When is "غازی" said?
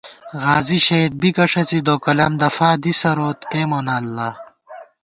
0.43-0.79